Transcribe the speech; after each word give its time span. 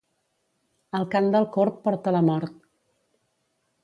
El 0.99 1.03
cant 1.15 1.27
del 1.35 1.45
corb 1.57 1.77
porta 1.87 2.13
la 2.15 2.21
mort. 2.31 2.57